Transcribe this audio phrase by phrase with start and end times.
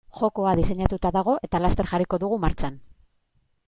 [0.19, 2.85] Jokoa diseinatuta dago eta laster jarriko dugu martxan.